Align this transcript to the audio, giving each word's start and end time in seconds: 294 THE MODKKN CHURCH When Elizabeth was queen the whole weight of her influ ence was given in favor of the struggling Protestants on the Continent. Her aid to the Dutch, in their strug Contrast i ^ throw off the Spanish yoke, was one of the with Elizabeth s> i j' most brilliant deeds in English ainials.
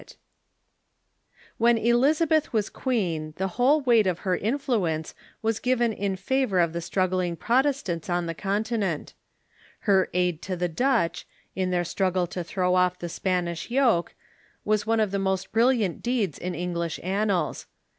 294 1.59 1.61
THE 1.61 1.61
MODKKN 1.61 1.61
CHURCH 1.61 1.61
When 1.61 1.95
Elizabeth 2.01 2.53
was 2.53 2.69
queen 2.71 3.33
the 3.37 3.47
whole 3.49 3.81
weight 3.81 4.07
of 4.07 4.19
her 4.21 4.35
influ 4.35 4.91
ence 4.91 5.13
was 5.43 5.59
given 5.59 5.93
in 5.93 6.15
favor 6.15 6.59
of 6.59 6.73
the 6.73 6.81
struggling 6.81 7.35
Protestants 7.35 8.09
on 8.09 8.25
the 8.25 8.33
Continent. 8.33 9.13
Her 9.81 10.09
aid 10.15 10.41
to 10.41 10.55
the 10.55 10.69
Dutch, 10.69 11.27
in 11.55 11.69
their 11.69 11.83
strug 11.83 12.15
Contrast 12.15 12.37
i 12.39 12.41
^ 12.43 12.45
throw 12.47 12.73
off 12.73 12.97
the 12.97 13.09
Spanish 13.09 13.69
yoke, 13.69 14.15
was 14.65 14.87
one 14.87 14.99
of 14.99 15.11
the 15.11 15.19
with 15.19 15.25
Elizabeth 15.27 15.43
s> 15.45 15.45
i 15.45 15.45
j' 15.45 15.47
most 15.47 15.51
brilliant 15.51 16.01
deeds 16.01 16.37
in 16.39 16.55
English 16.55 16.99
ainials. 17.03 17.65